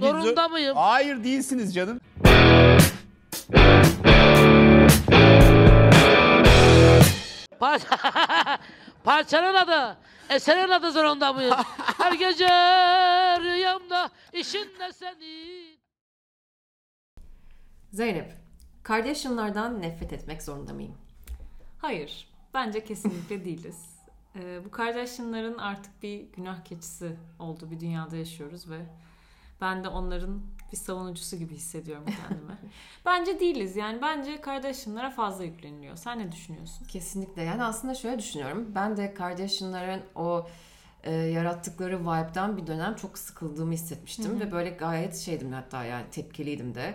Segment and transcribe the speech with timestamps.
[0.00, 0.76] Zorunda mıyım?
[0.76, 2.00] Hayır değilsiniz canım.
[7.60, 7.88] Parça...
[9.04, 9.96] Parçanın adı.
[10.30, 11.54] Eserin adı zorunda mıyım?
[11.98, 12.48] Her gece
[13.40, 15.78] rüyamda işin de senin.
[17.92, 18.32] Zeynep,
[18.82, 20.94] Kardashian'lardan nefret etmek zorunda mıyım?
[21.78, 22.28] Hayır.
[22.54, 23.94] Bence kesinlikle değiliz.
[24.36, 28.80] Ee, bu Kardashian'ların artık bir günah keçisi olduğu bir dünyada yaşıyoruz ve
[29.60, 30.42] ben de onların
[30.72, 32.58] bir savunucusu gibi hissediyorum kendimi.
[33.06, 33.76] bence değiliz.
[33.76, 35.96] Yani bence Kardashian'lara fazla yükleniliyor.
[35.96, 36.86] Sen ne düşünüyorsun?
[36.86, 37.42] Kesinlikle.
[37.42, 38.66] Yani aslında şöyle düşünüyorum.
[38.74, 40.46] Ben de Kardashian'ların o
[41.04, 44.40] e, yarattıkları vibe'dan bir dönem çok sıkıldığımı hissetmiştim.
[44.40, 46.94] Ve böyle gayet şeydim hatta yani tepkiliydim de.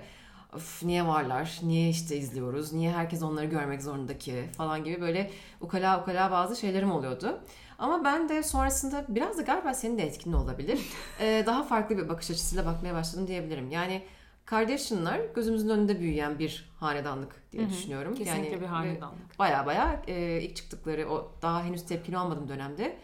[0.55, 1.59] Of, niye varlar?
[1.63, 2.73] Niye işte izliyoruz?
[2.73, 4.45] Niye herkes onları görmek zorunda ki?
[4.57, 5.31] Falan gibi böyle
[5.61, 7.39] ukala ukala bazı şeylerim oluyordu.
[7.79, 10.79] Ama ben de sonrasında biraz da galiba senin de etkinin olabilir.
[11.19, 13.71] e, daha farklı bir bakış açısıyla bakmaya başladım diyebilirim.
[13.71, 14.03] Yani
[14.45, 18.15] Kardashian'lar gözümüzün önünde büyüyen bir hanedanlık diye düşünüyorum.
[18.15, 19.39] Kesinlikle yani, bir hanedanlık.
[19.39, 22.97] Baya baya e, ilk çıktıkları o daha henüz tepkili olmadığım dönemde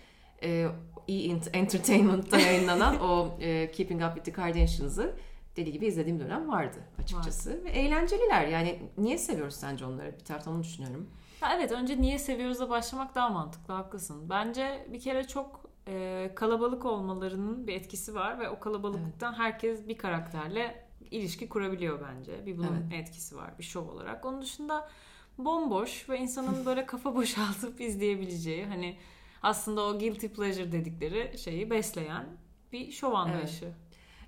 [0.43, 0.67] e,
[1.07, 1.13] E!
[1.53, 5.15] Entertainment'ta yayınlanan o e, Keeping Up with the Kardashians'ı
[5.55, 7.63] deli gibi izlediğim dönem vardı açıkçası.
[7.63, 10.13] Ve eğlenceliler yani niye seviyoruz sence onları?
[10.19, 11.09] Bir taraftan onu düşünüyorum.
[11.45, 14.29] Ya evet önce niye seviyoruz'a başlamak daha mantıklı haklısın.
[14.29, 19.97] Bence bir kere çok e, kalabalık olmalarının bir etkisi var ve o kalabalıklıktan herkes bir
[19.97, 22.45] karakterle ilişki kurabiliyor bence.
[22.45, 24.25] Bir bunun etkisi var bir şov olarak.
[24.25, 24.89] Onun dışında
[25.37, 28.97] bomboş ve insanın böyle kafa boşaltıp izleyebileceği hani
[29.43, 32.25] aslında o guilty pleasure dedikleri şeyi besleyen
[32.71, 33.71] bir şov anlayışı.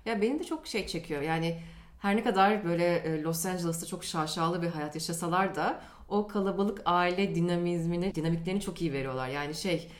[0.04, 1.22] Ya beni de çok şey çekiyor.
[1.22, 1.60] Yani
[1.98, 6.82] her ne kadar böyle e, Los Angeles'ta çok şaşalı bir hayat yaşasalar da o kalabalık
[6.84, 9.28] aile dinamizmini, dinamiklerini çok iyi veriyorlar.
[9.28, 9.90] Yani şey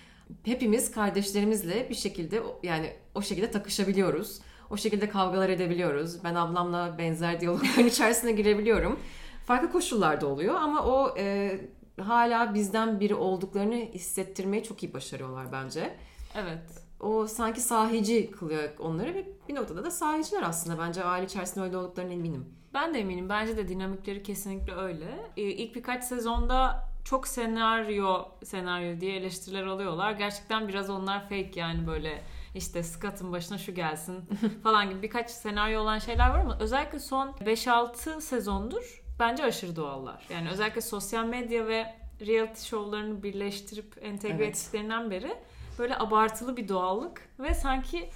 [0.44, 4.40] hepimiz kardeşlerimizle bir şekilde yani o şekilde takışabiliyoruz.
[4.70, 6.24] O şekilde kavgalar edebiliyoruz.
[6.24, 8.98] Ben ablamla benzer diyalogların içerisine girebiliyorum.
[9.46, 11.60] Farklı koşullarda oluyor ama o e,
[12.00, 15.96] hala bizden biri olduklarını hissettirmeyi çok iyi başarıyorlar bence
[16.34, 16.82] Evet.
[17.00, 20.78] o sanki sahici kılıyor onları ve bir noktada da sahiciler aslında.
[20.78, 22.44] Bence aile içerisinde öyle olduklarına eminim.
[22.74, 23.28] Ben de eminim.
[23.28, 25.04] Bence de dinamikleri kesinlikle öyle.
[25.36, 30.12] Ee, İlk birkaç sezonda çok senaryo senaryo diye eleştiriler alıyorlar.
[30.12, 32.22] Gerçekten biraz onlar fake yani böyle
[32.54, 34.24] işte Scott'ın başına şu gelsin
[34.62, 40.26] falan gibi birkaç senaryo olan şeyler var ama özellikle son 5-6 sezondur bence aşırı doğallar.
[40.30, 41.94] Yani özellikle sosyal medya ve
[42.26, 44.48] reality şovlarını birleştirip entegre Evet.
[44.56, 45.36] ettiklerinden beri
[45.78, 48.10] böyle abartılı bir doğallık ve sanki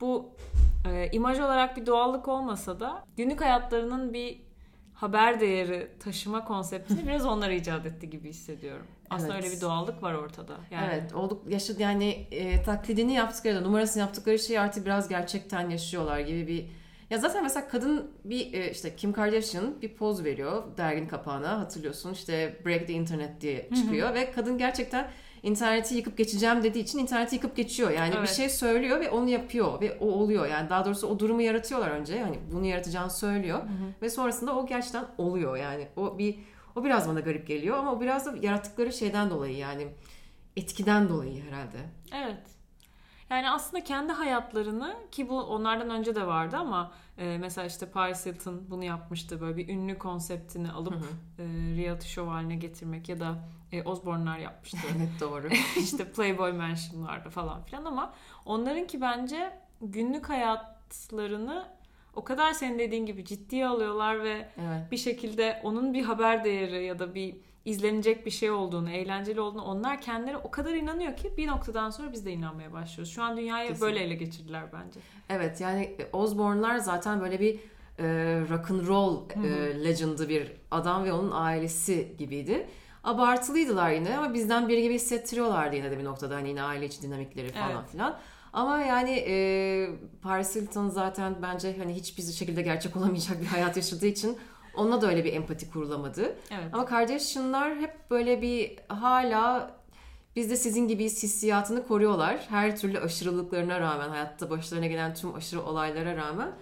[0.00, 0.30] bu
[0.86, 4.40] e, imaj olarak bir doğallık olmasa da günlük hayatlarının bir
[4.94, 8.86] haber değeri taşıma konseptini biraz onlar icat etti gibi hissediyorum.
[9.10, 9.44] Aslında Evet.
[9.44, 10.56] öyle bir doğallık var ortada.
[10.70, 15.70] Yani Evet, olduk yaşadı yani e, taklidini yaptıkları da numarasını yaptıkları şeyi artık biraz gerçekten
[15.70, 16.66] yaşıyorlar gibi bir
[17.10, 22.12] ya zaten mesela kadın bir e, işte Kim Kardashian bir poz veriyor derginin kapağına hatırlıyorsun
[22.12, 25.10] işte Break the Internet diye çıkıyor ve kadın gerçekten
[25.42, 27.90] interneti yıkıp geçeceğim dediği için interneti yıkıp geçiyor.
[27.90, 28.28] Yani bir Evet.
[28.30, 30.46] şey söylüyor ve onu yapıyor ve o oluyor.
[30.46, 32.22] Yani daha doğrusu o durumu yaratıyorlar önce.
[32.22, 33.62] Hani bunu yaratacağını söylüyor
[34.02, 35.56] ve sonrasında o gerçekten oluyor.
[35.56, 36.38] Yani o bir
[36.76, 39.88] o biraz bana garip geliyor ama o biraz da yarattıkları şeyden dolayı yani
[40.56, 41.78] etkiden dolayı herhalde.
[42.14, 42.42] Evet.
[43.30, 48.26] Yani aslında kendi hayatlarını ki bu onlardan önce de vardı ama e, mesela işte Paris
[48.26, 49.40] Hilton bunu yapmıştı.
[49.40, 50.94] Böyle bir ünlü konseptini alıp
[51.38, 51.44] e,
[51.76, 54.78] reality show haline getirmek ya da e, Osbourne'lar yapmıştı.
[54.96, 55.48] Evet doğru.
[55.78, 58.14] işte Playboy Mansion'larda falan filan ama
[58.44, 61.66] onlarınki bence günlük hayatlarını
[62.14, 64.90] o kadar senin dediğin gibi ciddiye alıyorlar ve Evet.
[64.92, 67.36] bir şekilde onun bir haber değeri ya da bir
[67.68, 72.12] izlenecek bir şey olduğunu, eğlenceli olduğunu onlar kendileri o kadar inanıyor ki bir noktadan sonra
[72.12, 73.12] biz de inanmaya başlıyoruz.
[73.14, 73.94] Şu an dünyayı Kesinlikle.
[73.94, 75.00] böyle ele geçirdiler bence.
[75.28, 77.54] Evet yani Osbourne'lar zaten böyle bir
[77.98, 78.04] e,
[78.50, 82.66] rock and roll e, legend'ı bir adam ve onun ailesi gibiydi.
[83.04, 87.02] Abartılıydılar yine ama bizden biri gibi hissettiriyorlardı yine de bir noktada hani yine aile içi
[87.02, 87.90] dinamikleri falan Evet.
[87.90, 88.18] filan.
[88.52, 89.88] Ama yani e,
[90.22, 94.38] Paris Hilton zaten bence hani hiçbir şekilde gerçek olamayacak bir hayat yaşadığı için
[94.78, 96.22] onunla da öyle bir empati kurulamadı.
[96.50, 96.64] Evet.
[96.72, 99.70] Ama Kardashian'lar hep böyle bir hala
[100.36, 102.46] biz de sizin gibi hissiyatını koruyorlar.
[102.48, 106.52] Her türlü aşırılıklarına rağmen, hayatta başlarına gelen tüm aşırı olaylara rağmen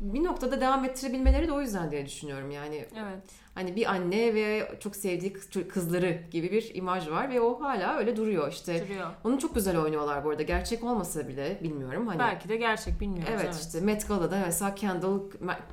[0.00, 2.50] bir noktada devam ettirebilmeleri de o yüzden diye düşünüyorum.
[2.50, 3.22] Yani Evet.
[3.54, 7.96] Hani bir anne ve çok sevdiği kız- kızları gibi bir imaj var ve o hala
[7.96, 8.84] öyle duruyor işte.
[8.88, 9.10] Duruyor.
[9.24, 10.42] Onu çok güzel oynuyorlar bu arada.
[10.42, 12.06] Gerçek olmasa bile bilmiyorum.
[12.06, 13.34] Hani Belki de gerçek bilmiyoruz.
[13.34, 15.20] Evet, işte Met Gala'da mesela Kendall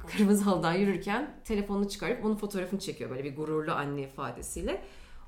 [0.07, 4.81] kırmızı halıdan yürürken telefonunu çıkarıp onun fotoğrafını çekiyor böyle bir gururlu anne ifadesiyle.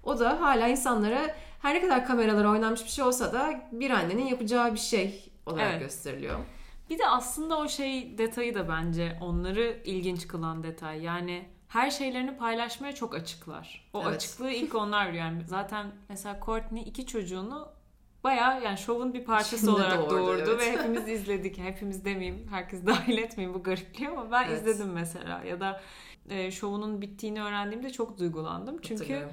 [0.04, 4.26] O da hala insanlara her ne kadar kameralara oynanmış bir şey olsa da bir annenin
[4.26, 5.80] yapacağı bir şey olarak Evet.
[5.82, 6.36] gösteriliyor.
[6.90, 11.02] Bir de aslında o şey detayı da bence onları ilginç kılan detay.
[11.04, 13.90] Yani her şeylerini paylaşmaya çok açıklar.
[13.94, 14.16] O Evet.
[14.16, 15.26] açıklığı ilk onlar veriyor.
[15.26, 17.70] Yani zaten mesela Courtney iki çocuğunu
[18.24, 20.62] bayağı yani şovun bir parçası İçinde olarak doğurdu, doğurdu evet.
[20.62, 21.58] ve hepimiz izledik.
[21.58, 24.62] Hepimiz demeyeyim, herkes dahil etmeyeyim bu garipliği ama ben Evet.
[24.62, 25.44] izledim mesela.
[25.44, 25.82] Ya da
[26.30, 28.82] e, şovunun bittiğini öğrendiğimde çok duygulandım.
[28.82, 29.28] Çünkü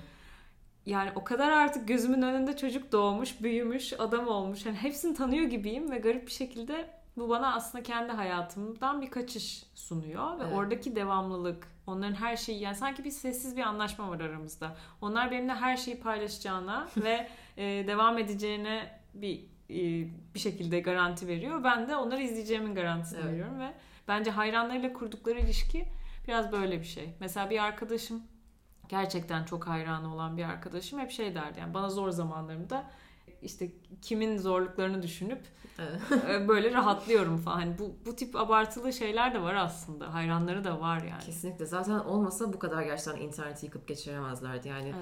[0.87, 4.67] yani o kadar artık gözümün önünde çocuk doğmuş, büyümüş, adam olmuş.
[4.67, 9.63] Yani hepsini tanıyor gibiyim ve garip bir şekilde bu bana aslında kendi hayatımdan bir kaçış
[9.75, 10.55] sunuyor ve Evet.
[10.57, 14.77] oradaki devamlılık, onların her şeyi yani sanki bir sessiz bir anlaşma var aramızda.
[15.01, 21.65] Onlar benimle her şeyi paylaşacağına ve e, devam edeceğine bir e, bir şekilde garanti veriyor.
[21.65, 23.31] Ben de onları izleyeceğimin garantisini Evet.
[23.33, 23.73] veriyorum ve
[24.09, 25.87] bence hayranlarıyla kurdukları ilişki
[26.29, 27.15] biraz böyle bir şey.
[27.21, 28.23] Mesela bir arkadaşım
[28.89, 32.85] gerçekten çok hayranı olan bir arkadaşım hep şey derdi yani bana zor zamanlarımda
[33.43, 35.41] işte kimin zorluklarını düşünüp
[36.29, 37.57] e, böyle rahatlıyorum falan.
[37.57, 40.15] Hani bu bu tip abartılı şeyler de var aslında.
[40.15, 41.25] Hayranları da var yani.
[41.27, 41.67] Kesinlikle.
[41.67, 44.69] Zaten olmasa bu kadar gerçekten interneti yıkıp geçiremezlerdi.
[44.69, 44.93] Yani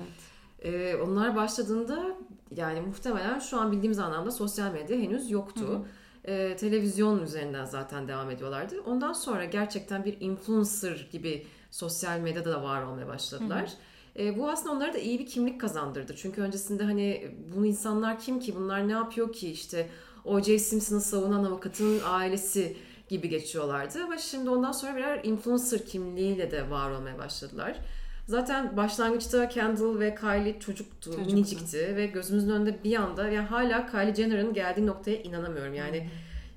[0.61, 0.75] Evet.
[0.75, 2.17] e, onlar başladığında
[2.57, 5.87] yani muhtemelen şu an bildiğimiz anlamda sosyal medya henüz yoktu.
[6.25, 8.81] E, televizyon üzerinden zaten devam ediyorlardı.
[8.81, 13.73] Ondan sonra gerçekten bir influencer gibi sosyal medyada da var olmaya başladılar.
[14.19, 16.17] E, bu aslında onlara da iyi bir kimlik kazandırdı.
[16.17, 19.89] Çünkü öncesinde hani bu insanlar kim ki, bunlar ne yapıyor ki işte
[20.25, 20.59] O.J.
[20.59, 22.77] Simpson'ı savunan avukatın ailesi
[23.09, 24.05] gibi geçiyorlardı.
[24.05, 27.79] Ama şimdi ondan sonra birer influencer kimliğiyle de var olmaya başladılar.
[28.27, 31.31] Zaten başlangıçta Kendall ve Kylie çocuktu, Çocuktu.
[31.31, 35.75] minicikti ve gözümüzün önünde bir anda yani hala Kylie Jenner'ın geldiği noktaya inanamıyorum.
[35.75, 36.09] Yani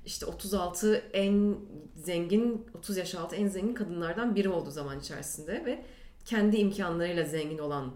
[0.06, 1.56] işte 36 en
[1.96, 5.84] zengin, 30 yaş altı en zengin kadınlardan biri olduğu zaman içerisinde ve
[6.24, 7.94] kendi imkanlarıyla zengin olan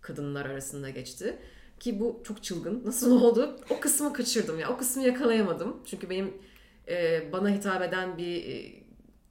[0.00, 1.38] kadınlar arasında geçti.
[1.80, 2.82] Ki bu çok çılgın.
[2.84, 3.56] Nasıl oldu?
[3.70, 4.70] O kısmı kaçırdım ya.
[4.70, 5.76] O kısmı yakalayamadım.
[5.86, 6.34] Çünkü benim
[6.88, 8.81] e, bana hitap eden bir e,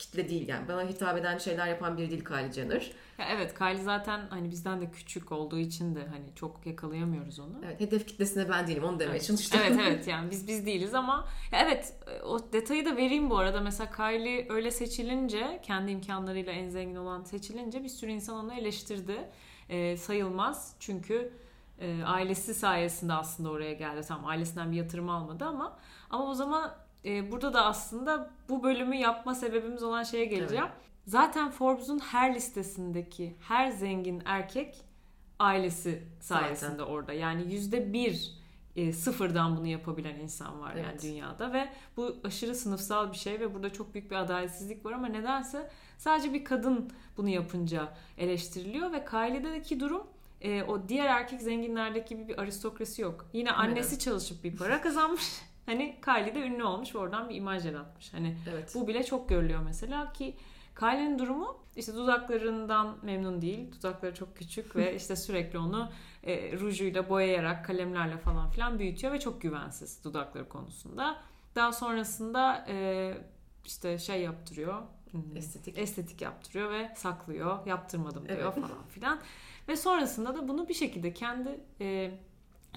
[0.01, 0.68] kitle değil yani.
[0.68, 2.92] Bana hitap eden şeyler yapan biri değil Kylie Jenner.
[3.18, 7.53] Ya evet Kylie zaten hani bizden de küçük olduğu için de hani çok yakalayamıyoruz onu.
[7.65, 8.83] Evet, hedef kitlesine ben değilim.
[8.83, 9.24] Onu demeye Evet.
[9.27, 9.59] çalıştım.
[9.63, 11.94] Evet evet yani biz biz değiliz ama ya evet
[12.24, 13.62] o detayı da vereyim bu arada.
[13.62, 19.30] Mesela Kylie öyle seçilince kendi imkanlarıyla en zengin olan seçilince bir sürü insan onu eleştirdi.
[19.69, 21.33] Ee, sayılmaz çünkü
[21.80, 24.01] e, ailesi sayesinde aslında oraya geldi.
[24.07, 25.77] Tamam ailesinden bir yatırım almadı ama
[26.09, 26.74] ama o zaman
[27.06, 30.65] e, burada da aslında bu bölümü yapma sebebimiz olan şeye geleceğim.
[31.07, 34.81] Zaten Forbes'un her listesindeki her zengin erkek
[35.39, 36.83] ailesi sayesinde Zaten.
[36.94, 37.13] orada.
[37.13, 38.42] Yani yüzde bir
[38.75, 41.03] e, sıfırdan bunu yapabilen insan var yani Evet.
[41.03, 45.07] dünyada ve bu aşırı sınıfsal bir şey ve burada çok büyük bir adaletsizlik var ama
[45.07, 50.07] nedense sadece bir kadın bunu yapınca eleştiriliyor ve Kylie'deki durum
[50.42, 53.25] e, o diğer erkek zenginlerdeki gibi bir aristokrasi yok.
[53.33, 55.42] Yine annesi çalışıp bir para kazanmış.
[55.66, 58.13] Hani Kylie de ünlü olmuş ve oradan bir imaj yaratmış.
[58.13, 58.72] Hani Evet.
[58.75, 60.36] bu bile çok görülüyor mesela ki
[60.80, 63.72] Kylie'nin durumu işte dudaklarından memnun değil.
[63.80, 65.92] Dudakları çok küçük ve işte sürekli onu
[66.24, 71.18] e, rujuyla boyayarak kalemlerle falan filan büyütüyor ve çok güvensiz dudakları konusunda.
[71.56, 73.13] Daha sonrasında e,
[73.66, 74.81] işte şey yaptırıyor.
[75.12, 75.78] hmm, Estetik.
[75.78, 77.66] Estetik yaptırıyor ve saklıyor.
[77.68, 78.54] Yaptırmadım diyor Evet.
[78.54, 79.19] falan filan.
[79.68, 82.12] Ve sonrasında da bunu bir şekilde kendi e,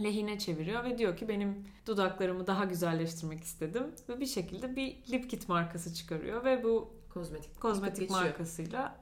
[0.02, 5.31] lehine çeviriyor ve diyor ki benim dudaklarımı daha güzelleştirmek istedim ve bir şekilde bir lip
[5.31, 7.61] kit markası çıkarıyor ve bu Kozmetik.
[7.61, 8.97] kozmetik markasıyla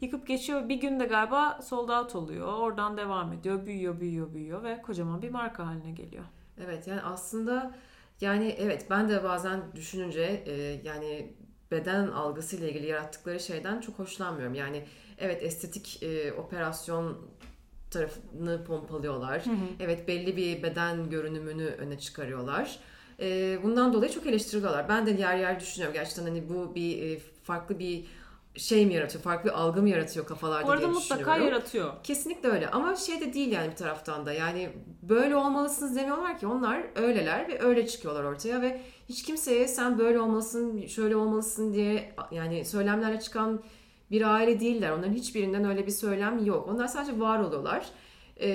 [0.00, 0.68] yıkıp geçiyor.
[0.68, 2.46] Bir günde galiba sold out oluyor.
[2.52, 3.66] Oradan devam ediyor.
[3.66, 6.24] Büyüyor, büyüyor, büyüyor ve kocaman bir marka haline geliyor.
[6.64, 7.74] Evet yani aslında
[8.20, 10.52] yani evet ben de bazen düşününce e,
[10.84, 11.34] yani
[11.70, 14.54] beden algısıyla ilgili yarattıkları şeyden çok hoşlanmıyorum.
[14.54, 14.84] Yani
[15.18, 17.18] evet estetik e, operasyon
[17.98, 19.44] tarafını pompalıyorlar.
[19.80, 22.78] Evet belli bir beden görünümünü öne çıkarıyorlar.
[23.20, 24.88] E, bundan dolayı çok eleştiriyorlar.
[24.88, 28.04] Ben de yer yer düşünüyorum gerçekten hani bu bir e, farklı bir
[28.56, 31.92] şey mi yaratıyor, farklı bir algı mı yaratıyor kafalarda Bu arada diye mutlaka yaratıyor.
[32.02, 34.70] Kesinlikle öyle ama şey de değil yani bir taraftan da yani
[35.02, 40.20] böyle olmalısınız demiyorlar ki onlar öyleler ve öyle çıkıyorlar ortaya ve hiç kimseye sen böyle
[40.20, 43.62] olmalısın şöyle olmalısın diye yani söylemlerle çıkan
[44.10, 44.90] bir aile değiller.
[44.90, 46.68] Onların hiçbirinden öyle bir söylem yok.
[46.68, 47.86] Onlar sadece var oluyorlar.
[48.40, 48.48] Ee,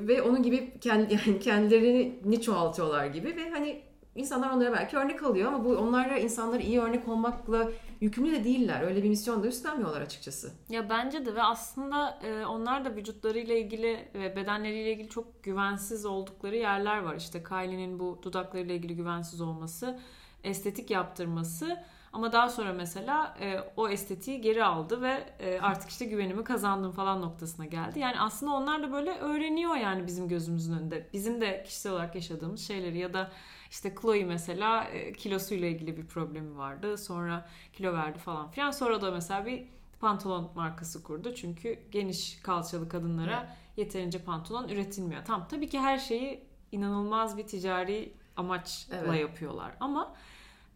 [0.00, 3.82] ve onun gibi kendi, yani kendilerini çoğaltıyorlar gibi ve hani
[4.16, 8.82] insanlar onlara belki örnek alıyor ama bu onlara insanlara iyi örnek olmakla yükümlü de değiller.
[8.82, 10.52] Öyle bir misyon da üstlenmiyorlar açıkçası.
[10.68, 16.06] Ya bence de ve aslında e, onlar da vücutlarıyla ilgili ve bedenleriyle ilgili çok güvensiz
[16.06, 17.16] oldukları yerler var.
[17.16, 19.98] İşte Kylie'nin bu dudaklarıyla ilgili güvensiz olması,
[20.44, 21.78] estetik yaptırması
[22.16, 26.92] ama daha sonra mesela e, o estetiği geri aldı ve e, artık işte güvenimi kazandım
[26.92, 27.98] falan noktasına geldi.
[27.98, 31.06] Yani aslında onlar da böyle öğreniyor yani bizim gözümüzün önünde.
[31.12, 33.30] Bizim de kişisel olarak yaşadığımız şeyleri ya da
[33.70, 36.98] İşte Chloe mesela e, kilosuyla ilgili bir problemi vardı.
[36.98, 38.70] Sonra kilo verdi falan filan.
[38.70, 39.64] Sonra da mesela bir
[40.00, 41.34] pantolon markası kurdu.
[41.34, 45.24] Çünkü geniş kalçalı kadınlara yeterince pantolon üretilmiyor.
[45.24, 49.20] Tamam tabii ki her şeyi inanılmaz bir ticari amaçla Evet.
[49.20, 49.72] yapıyorlar.
[49.80, 50.14] Ama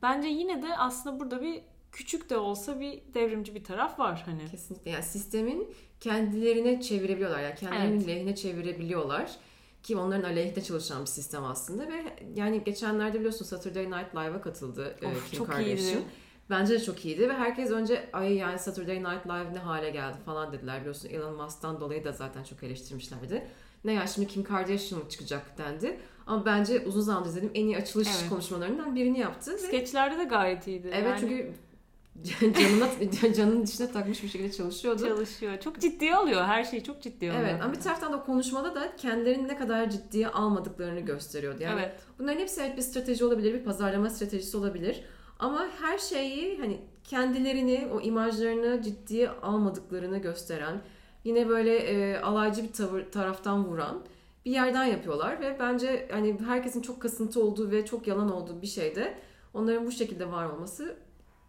[0.03, 4.51] bence yine de aslında burada bir küçük de olsa bir devrimci bir taraf var hani.
[4.51, 4.91] Kesinlikle.
[4.91, 7.41] Yani sistemin kendilerine çevirebiliyorlar.
[7.43, 8.07] Yani kendilerinin Evet.
[8.09, 9.31] lehine çevirebiliyorlar.
[9.83, 12.03] Ki onların aleyhine çalışan bir sistem aslında ve
[12.35, 15.77] yani geçenlerde biliyorsun Saturday Night Live'a katıldı e, Of, Kim çok Kardashian.
[15.77, 16.03] iyiydi.
[16.51, 20.17] Bence de çok iyiydi ve herkes önce ay yani Saturday Night Live ne hale geldi
[20.27, 20.81] falan dediler.
[20.81, 23.47] Biliyorsun Elon Musk'tan dolayı da zaten çok eleştirmişlerdi.
[23.85, 26.01] Ne ya şimdi Kim Kardashian mı çıkacak dendi.
[26.31, 28.29] Ama bence uzun zamandır izlediğim en iyi açılış Evet.
[28.31, 29.59] konuşmalarından birini yaptı.
[29.59, 30.91] Skeçlerde de gayet iyiydi.
[30.95, 31.53] evet Yani çünkü
[32.61, 32.89] canına,
[33.37, 35.09] canının dişine takmış bir şekilde çalışıyordu.
[35.09, 35.61] çalışıyor.
[35.61, 36.45] Çok ciddiye alıyor.
[36.45, 37.49] Her şeyi çok ciddiye alıyor.
[37.49, 41.63] Evet ama bir taraftan da konuşmada da kendilerini ne kadar ciddiye almadıklarını gösteriyordu.
[41.63, 42.01] Yani evet.
[42.19, 45.03] bunların hepsi evet bir strateji olabilir, bir pazarlama stratejisi olabilir.
[45.39, 50.81] Ama her şeyi hani kendilerini, o imajlarını ciddiye almadıklarını gösteren,
[51.25, 54.03] yine böyle e, alaycı bir tavır taraftan vuran
[54.45, 58.67] bir yerden yapıyorlar ve bence hani herkesin çok kasıntı olduğu ve çok yalan olduğu bir
[58.67, 59.19] şeyde
[59.55, 60.97] onların bu şekilde var olması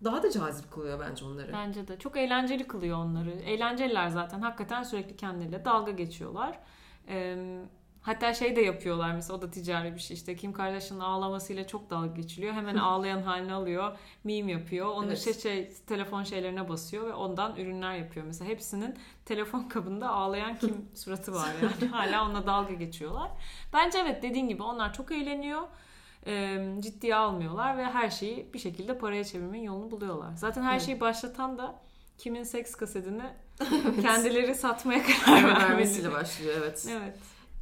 [0.03, 1.53] daha da cazip kılıyor bence onları.
[1.53, 1.99] Bence de.
[1.99, 3.31] Çok eğlenceli kılıyor onları.
[3.31, 4.41] Eğlenceliler zaten.
[4.41, 6.59] Hakikaten sürekli kendileriyle dalga geçiyorlar.
[7.07, 7.61] Ee,
[8.01, 11.89] hatta şey de yapıyorlar mesela o da ticari bir şey işte Kim Kardashian'ın ağlamasıyla çok
[11.89, 12.53] dalga geçiliyor.
[12.53, 13.97] Hemen ağlayan halini alıyor.
[14.23, 14.87] Meme yapıyor.
[14.87, 15.19] Onu Evet.
[15.19, 18.25] şey, şey, telefon şeylerine basıyor ve ondan ürünler yapıyor.
[18.25, 21.91] Mesela hepsinin telefon kabında ağlayan Kim suratı var yani.
[21.91, 23.31] Hala onunla dalga geçiyorlar.
[23.73, 25.61] Bence evet dediğin gibi onlar çok eğleniyor.
[26.79, 30.33] Ciddiye almıyorlar ve her şeyi bir şekilde paraya çevirmenin yolunu buluyorlar.
[30.35, 31.79] Zaten her şeyi başlatan da
[32.17, 33.23] kimin seks kasetini
[34.01, 35.61] kendileri satmaya karar vermesi.
[35.69, 36.87] vermesiyle başlıyor evet.
[36.89, 37.15] Evet.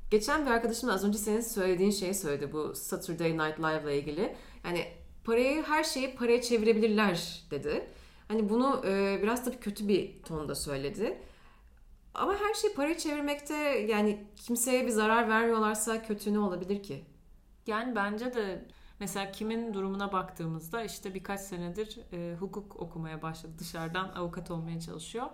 [0.10, 4.00] Geçen bir arkadaşım da az önce senin söylediğin şeyi söyledi bu Saturday Night Live ile
[4.00, 4.36] ilgili.
[4.66, 4.86] Yani
[5.24, 7.89] parayı her şeyi paraya çevirebilirler dedi.
[8.28, 11.22] Hani bunu e, biraz tabii kötü bir tonda söyledi.
[12.13, 13.54] Ama her şeyi paraya çevirmekte
[13.89, 17.06] yani kimseye bir zarar vermiyorlarsa kötü ne olabilir ki?
[17.68, 18.66] Yani bence de
[19.00, 23.54] mesela kimin durumuna baktığımızda işte birkaç senedir e, hukuk okumaya başladı.
[23.60, 25.28] Dışarıdan avukat olmaya çalışıyor.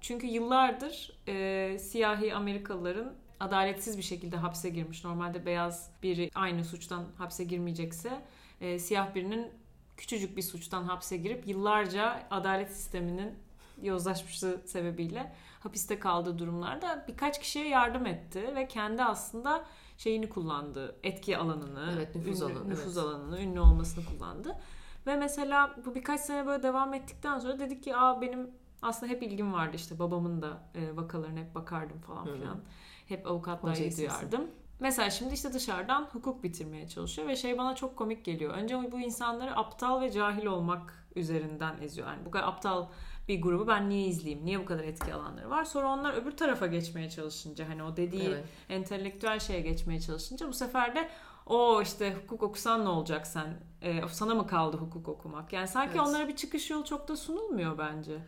[0.00, 5.04] Çünkü yıllardır e, siyahi Amerikalıların adaletsiz bir şekilde hapse girmiş.
[5.04, 8.22] Normalde beyaz biri aynı suçtan hapse girmeyecekse
[8.60, 9.48] e, siyah birinin
[9.96, 13.34] küçücük bir suçtan hapse girip yıllarca adalet sisteminin
[13.82, 19.64] yozlaşmışlığı sebebiyle hapiste kaldığı durumlarda birkaç kişiye yardım etti ve kendi aslında
[19.98, 20.96] şeyini kullandı.
[21.02, 23.06] Etki alanını, Evet, nüfuz ünlü- alanı, nüfuz evet.
[23.06, 24.56] alanını, ünlü olmasını kullandı.
[25.06, 28.50] Ve mesela bu birkaç sene böyle devam ettikten sonra dedik ki aa benim
[28.82, 32.56] aslında hep ilgim vardı işte babamın da e, vakalarına hep bakardım falan Hı hı.
[33.06, 34.50] Hep avukatlığa Hoca gidiyordım.
[34.80, 38.54] Mesela şimdi işte dışarıdan hukuk bitirmeye çalışıyor ve şey bana çok komik geliyor.
[38.54, 42.08] Önce bu insanları aptal ve cahil olmak üzerinden eziyor.
[42.08, 42.86] Yani bu kadar aptal
[43.28, 44.46] bir grubu ben niye izleyeyim?
[44.46, 45.64] Niye bu kadar etki alanları var?
[45.64, 48.44] Sonra onlar öbür tarafa geçmeye çalışınca hani o dediği Evet.
[48.68, 51.08] entelektüel şeye geçmeye çalışınca bu sefer de
[51.46, 53.46] o işte hukuk okusan ne olacak sen?
[53.82, 55.52] Ee, sana mı kaldı hukuk okumak?
[55.52, 56.08] Yani sanki Evet.
[56.08, 58.18] onlara bir çıkış yolu çok da sunulmuyor bence.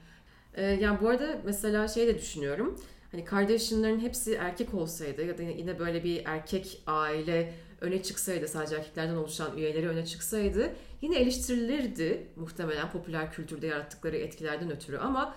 [0.54, 2.80] Ee, yani bu arada mesela şey de düşünüyorum.
[3.12, 8.76] Hani Kardashian'ların hepsi erkek olsaydı ya da yine böyle bir erkek aile öne çıksaydı sadece
[8.76, 10.72] erkeklerden oluşan üyeleri öne çıksaydı
[11.02, 15.34] yine eleştirilirdi muhtemelen popüler kültürde yarattıkları etkilerden ötürü ama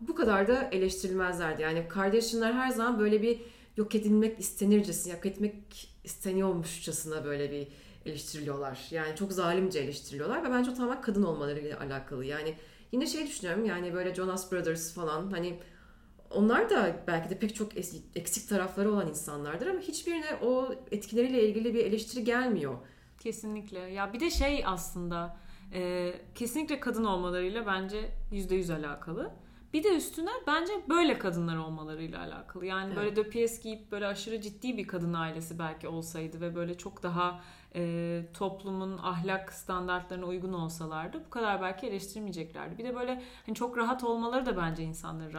[0.00, 1.62] bu kadar da eleştirilmezlerdi.
[1.62, 3.40] Yani Kardashian'lar her zaman böyle bir
[3.76, 7.68] yok edilmek istenircesine, yok etmek isteniyormuşçasına böyle bir
[8.06, 8.86] eleştiriliyorlar.
[8.90, 12.24] Yani çok zalimce eleştiriliyorlar ve bence o tamamen kadın olmalarıyla alakalı.
[12.24, 12.54] Yani
[12.92, 15.58] yine şey düşünüyorum yani böyle Jonas Brothers falan hani
[16.34, 17.76] onlar da belki de pek çok
[18.14, 22.74] eksik tarafları olan insanlardır ama hiçbirine o etkileriyle ilgili bir eleştiri gelmiyor.
[23.18, 23.78] Kesinlikle.
[23.78, 25.36] Ya bir de şey aslında
[25.72, 29.30] e, kesinlikle kadın olmalarıyla bence yüzde yüz alakalı.
[29.72, 32.66] Bir de üstüne bence böyle kadınlar olmalarıyla alakalı.
[32.66, 32.96] Yani Evet.
[32.96, 37.40] böyle döpiyes giyip böyle aşırı ciddi bir kadın ailesi belki olsaydı ve böyle çok daha
[37.74, 42.78] e, toplumun ahlak standartlarına uygun olsalardı bu kadar belki eleştirmeyeceklerdi.
[42.78, 45.32] Bir de böyle hani çok rahat olmaları da bence insanları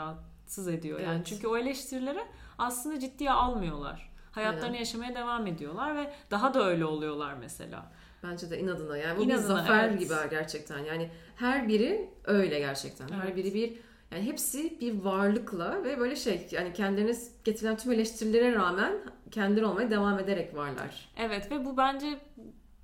[0.46, 1.00] rahatsız ediyor.
[1.00, 1.26] Yani Evet.
[1.26, 2.24] çünkü o eleştirileri
[2.58, 4.10] aslında ciddiye almıyorlar.
[4.32, 4.80] Hayatlarını Aynen.
[4.80, 7.92] yaşamaya devam ediyorlar ve daha da öyle oluyorlar mesela.
[8.24, 10.00] Bence de inadına yani bu bir İnadına, zafer evet.
[10.00, 10.80] gibi gerçekten.
[10.80, 13.10] Yani her biri öyle gerçekten.
[13.10, 13.36] Her Evet.
[13.36, 13.74] biri bir
[14.12, 18.94] yani hepsi bir varlıkla ve böyle şey yani kendilerine getirilen tüm eleştirilere rağmen
[19.32, 21.10] kendileri olmaya devam ederek varlar.
[21.18, 22.20] Evet ve bu bence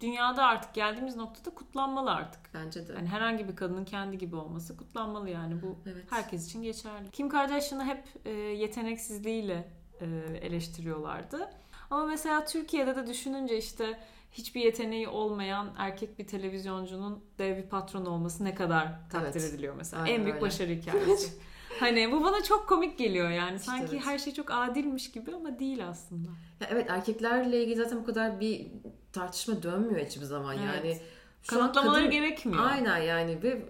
[0.01, 2.41] dünyada artık geldiğimiz noktada kutlanmalı artık.
[2.53, 2.93] Bence de.
[2.93, 6.05] Yani herhangi bir kadının kendi gibi olması kutlanmalı yani bu Evet.
[6.09, 7.11] herkes için geçerli.
[7.11, 9.67] Kim Kardashian'ı hep e, yeteneksizliğiyle
[10.01, 10.05] e,
[10.41, 11.49] eleştiriyorlardı.
[11.89, 13.99] Ama mesela Türkiye'de de düşününce işte
[14.31, 19.53] hiçbir yeteneği olmayan erkek bir televizyoncunun dev bir patron olması ne kadar takdir Evet.
[19.53, 20.03] ediliyor mesela.
[20.03, 20.45] Aynen en büyük öyle.
[20.45, 21.41] başarı hikayesi.
[21.79, 23.55] Hani bu bana çok komik geliyor yani.
[23.55, 24.05] İşte Sanki evet.
[24.05, 26.29] her şey çok adilmiş gibi ama değil aslında.
[26.61, 28.67] Ya evet erkeklerle ilgili zaten bu kadar bir
[29.13, 30.65] tartışma dönmüyor hiçbir zaman Evet.
[30.75, 30.97] yani.
[31.43, 32.65] Şu an Kanıtlamaları kadın- gerekmiyor.
[32.65, 33.65] Aynen yani ve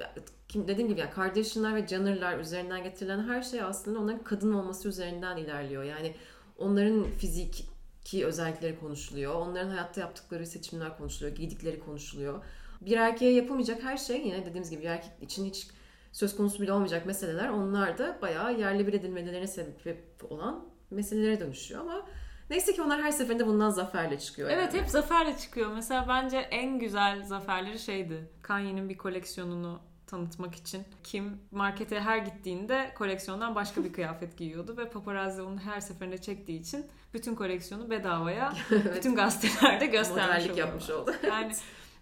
[0.47, 4.89] kim dediğim gibi yani Kardashian'lar ve Jenner'lar üzerinden getirilen her şey aslında onların kadın olması
[4.89, 5.83] üzerinden ilerliyor.
[5.83, 6.15] Yani
[6.57, 9.33] onların fiziki özellikleri konuşuluyor.
[9.35, 11.35] Onların hayatta yaptıkları seçimler konuşuluyor.
[11.35, 12.43] Giydikleri konuşuluyor.
[12.81, 15.67] Bir erkeğe yapılmayacak her şey yine dediğimiz gibi bir erkek için hiç
[16.11, 21.81] söz konusu bile olmayacak meseleler onlar da bayağı yerli bir edilmelerine sebep olan meselelere dönüşüyor
[21.81, 22.05] ama
[22.49, 24.49] neyse ki onlar her seferinde bundan zaferle çıkıyor.
[24.49, 24.81] Evet yani.
[24.81, 25.71] hep zaferle çıkıyor.
[25.73, 28.29] Mesela bence en güzel zaferleri şeydi.
[28.41, 34.89] Kanye'nin bir koleksiyonunu tanıtmak için Kim markete her gittiğinde koleksiyondan başka bir kıyafet giyiyordu ve
[34.89, 38.53] paparazzi onu her seferinde çektiği için bütün koleksiyonu bedavaya
[38.95, 41.15] bütün gazetelerde göstermiş Modellik yapmış oldu.
[41.27, 41.51] Yani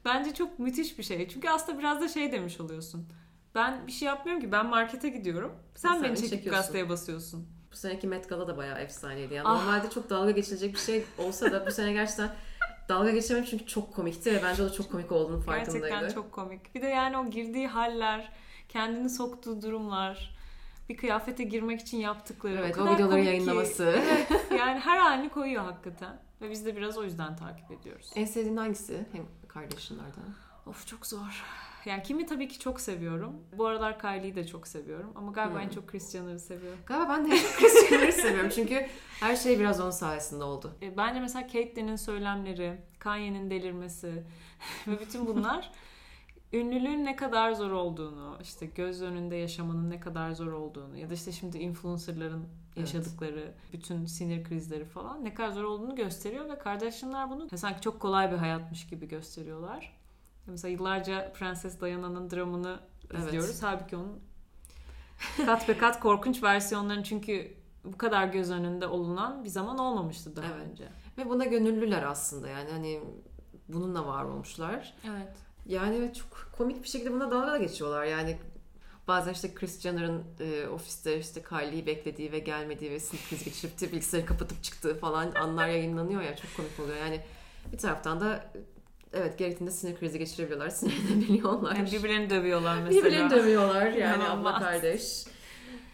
[0.05, 1.27] bence çok müthiş bir şey.
[1.27, 3.07] Çünkü aslında biraz da şey demiş oluyorsun.
[3.55, 5.55] Ben bir şey yapmıyorum ki ben markete gidiyorum.
[5.75, 6.61] Sen, Sen beni çekip çekiyorsun.
[6.61, 7.47] gazeteye basıyorsun.
[7.71, 9.33] Bu seneki Met Gala da bayağı efsaneydi.
[9.33, 9.59] Yani Ah.
[9.65, 12.29] normalde çok dalga geçilecek bir şey olsa da bu sene gerçekten
[12.89, 15.87] dalga geçemem çünkü çok komikti ve bence o da çok komik olduğunu farkındaydı.
[15.89, 16.75] Gerçekten çok komik.
[16.75, 18.31] Bir de yani o girdiği haller,
[18.69, 20.35] kendini soktuğu durumlar,
[20.89, 22.55] bir kıyafete girmek için yaptıkları.
[22.59, 23.99] Evet o, o videoları yayınlaması.
[24.57, 26.19] Yani her halini koyuyor hakikaten.
[26.41, 28.09] Ve biz de biraz o yüzden takip ediyoruz.
[28.15, 29.05] En sevdiğin hangisi?
[29.11, 30.23] Hem kardeşinlerden.
[30.65, 31.43] Of çok zor.
[31.85, 33.33] Yani kimi tabii ki çok seviyorum.
[33.57, 35.11] Bu aralar Kylie'yi de çok seviyorum.
[35.15, 35.61] Ama galiba Hmm.
[35.61, 36.79] en çok Jenner'ı seviyorum.
[36.85, 38.87] Galiba ben de en çok Jenner'ı seviyorum çünkü
[39.19, 40.71] her şey biraz onun sayesinde oldu.
[40.81, 44.23] E, Bence mesela Caitlyn'in söylemleri, Kanye'nin delirmesi
[44.87, 45.71] ve bütün bunlar
[46.53, 51.13] ünlülüğün ne kadar zor olduğunu, işte göz önünde yaşamanın ne kadar zor olduğunu ya da
[51.13, 52.45] işte şimdi influencerların
[52.75, 57.99] yaşadıkları bütün sinir krizleri falan ne kadar zor olduğunu gösteriyor ve Kardashianlar bunu sanki çok
[57.99, 59.98] kolay bir hayatmış gibi gösteriyorlar.
[60.49, 62.79] Mesela yıllarca Prenses Diana'nın dramını
[63.11, 63.23] Evet.
[63.25, 63.63] izliyoruz.
[63.63, 64.19] Halbuki onun
[65.45, 67.53] kat be kat korkunç versiyonlarını çünkü
[67.83, 70.67] bu kadar göz önünde olunan bir zaman olmamıştı daha Evet.
[70.71, 70.87] önce.
[71.17, 73.01] Ve buna gönüllüler aslında yani hani
[73.67, 74.93] bununla var olmuşlar.
[75.09, 75.35] Evet.
[75.65, 78.03] Yani çok komik bir şekilde buna dalga da geçiyorlar.
[78.05, 78.37] Yani
[79.07, 83.93] bazen işte Kris Jenner'ın e, ofiste işte Kylie'yi beklediği ve gelmediği ve sinir krizi geçirip
[83.93, 86.97] bilgisayarı kapatıp çıktığı falan anlar yayınlanıyor ya çok komik oluyor.
[86.97, 87.21] Yani
[87.71, 88.45] bir taraftan da
[89.13, 91.75] evet gerektiğinde sinir krizi geçirebiliyorlar, sinirlenebiliyorlar.
[91.75, 93.01] Yani birbirlerini dövüyorlar mesela.
[93.05, 95.25] Birbirlerini dövüyorlar yani abla kardeş.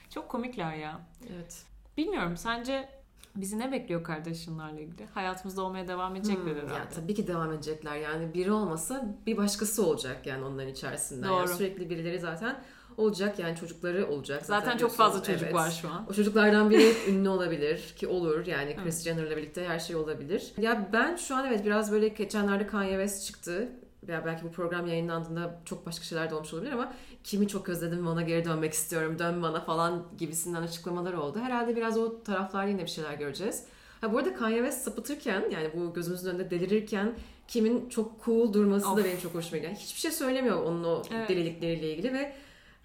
[0.09, 0.99] Çok komikler ya.
[1.35, 1.63] Evet.
[1.97, 2.89] Bilmiyorum sence
[3.35, 5.05] bizi ne bekliyor Kardashian'larla ilgili?
[5.13, 6.73] Hayatımızda olmaya devam edecekler Hmm, herhalde.
[6.73, 7.95] yani tabii ki devam edecekler.
[7.95, 11.27] Yani biri olmasa bir başkası olacak yani onların içerisinden.
[11.29, 11.55] Yani Doğru.
[11.55, 12.63] sürekli birileri zaten
[12.97, 14.45] olacak yani çocukları olacak.
[14.45, 14.97] Zaten, çok biliyorsun.
[14.97, 15.53] fazla çocuk Evet.
[15.53, 16.05] var şu an.
[16.09, 19.03] O çocuklardan biri ünlü olabilir ki olur yani Kris Evet.
[19.17, 20.53] Jenner'la birlikte her şey olabilir.
[20.61, 23.69] Ya ben şu an evet biraz böyle geçenlerde Kanye West çıktı.
[24.07, 28.07] Ya belki bu program yayınlandığında çok başka şeyler de olmuş olabilir ama kimi çok özledim
[28.07, 31.39] ona geri dönmek istiyorum dön bana falan gibisinden açıklamalar oldu.
[31.39, 33.63] Herhalde biraz o taraflarda yine bir şeyler göreceğiz.
[34.01, 37.13] Ha bu arada Kanye West sapıtırken yani bu gözümüzün önünde delirirken
[37.47, 38.97] kimin çok cool durması Of.
[38.97, 39.73] da benim çok hoşuma gidiyor.
[39.73, 41.29] Hiçbir şey söylemiyor onun o Evet.
[41.29, 42.33] delilikleriyle ilgili ve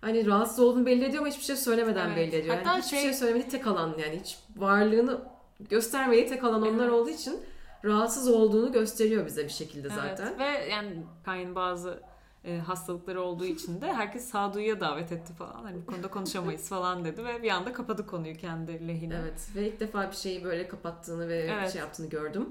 [0.00, 2.16] hani rahatsız olduğunu belli ediyor ama hiçbir şey söylemeden Evet.
[2.16, 2.56] belli ediyor.
[2.56, 5.20] Hatta yani hiçbir şey- şey söylemediği tek alan yani hiç varlığını
[5.70, 6.92] göstermediği tek alan onlar Evet.
[6.92, 7.40] olduğu için
[7.84, 10.26] rahatsız olduğunu gösteriyor bize bir şekilde zaten.
[10.26, 10.38] Evet.
[10.38, 12.02] Ve yani Kanye'nin bazı
[12.44, 15.62] e, hastalıkları olduğu için de herkes sağduyuya davet etti falan.
[15.62, 19.14] Hani bu konuda konuşamayız falan dedi ve bir anda kapadı konuyu kendi lehine.
[19.22, 21.72] Evet ve ilk defa bir şeyi böyle kapattığını ve Evet.
[21.72, 22.48] şey yaptığını gördüm.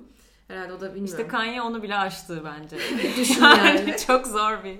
[0.47, 1.05] Herhalde o da bilmiyorum.
[1.05, 2.77] İşte Kanye onu bile aştı bence.
[3.17, 3.67] Düşün yani.
[3.67, 4.79] yani çok zor bir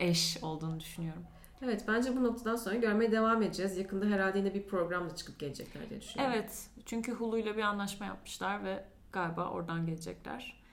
[0.00, 1.22] eş olduğunu düşünüyorum.
[1.64, 3.76] Evet bence bu noktadan sonra görmeye devam edeceğiz.
[3.76, 6.34] Yakında herhalde yine bir programla çıkıp gelecekler diye düşünüyorum.
[6.36, 6.66] Evet.
[6.86, 10.64] Çünkü Hulu ile bir anlaşma yapmışlar ve galiba oradan gelecekler.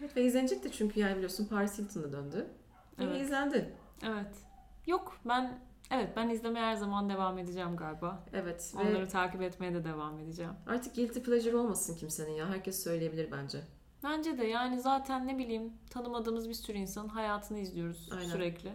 [0.00, 2.46] Evet ve izlenecek de çünkü yani biliyorsun Paris Hilton'da döndü.
[2.98, 3.08] Evet.
[3.10, 3.22] Evet.
[3.22, 3.74] izlendi.
[4.02, 4.36] Evet.
[4.86, 5.58] Yok ben
[5.90, 8.24] evet ben izlemeye her zaman devam edeceğim galiba.
[8.32, 10.52] Evet ve Onları takip etmeye de devam edeceğim.
[10.66, 12.48] artık guilty pleasure olmasın kimsenin ya.
[12.48, 13.58] Herkes söyleyebilir bence.
[14.04, 18.28] Bence de yani zaten ne bileyim tanımadığımız bir sürü insanın hayatını izliyoruz Aynen.
[18.28, 18.72] sürekli.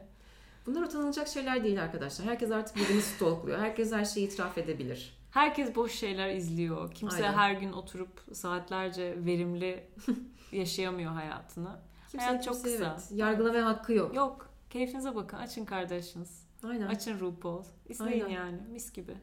[0.65, 2.28] Bunlar utanılacak şeyler değil arkadaşlar.
[2.28, 3.60] Herkes artık birbirini stalkluyor.
[3.60, 5.17] Herkes her şeyi itiraf edebilir.
[5.32, 6.91] Herkes boş şeyler izliyor.
[6.93, 7.34] Kimse Aynen.
[7.38, 9.88] her gün oturup saatlerce verimli
[10.52, 11.80] yaşayamıyor hayatını.
[12.12, 12.97] Kimse, Hayat çok kimseye, kısa.
[13.00, 14.15] Evet, yargılamaya hakkı yok.
[14.15, 14.50] Yok.
[14.69, 15.38] Keyfinize bakın.
[15.38, 16.30] Açın Kardashians.
[16.63, 16.88] Aynen.
[16.88, 17.63] Açın RuPaul.
[17.89, 18.36] İzleyin Aynen.
[18.36, 18.62] yani.
[18.71, 19.13] Mis gibi.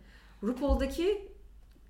[0.43, 1.33] RuPaul'daki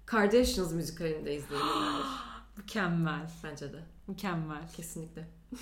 [0.06, 2.02] Kardashians müzikalini de izleyebilirler.
[2.56, 3.30] Mükemmel.
[3.44, 3.82] Bence de.
[4.06, 4.68] Mükemmel.
[4.76, 5.28] Kesinlikle.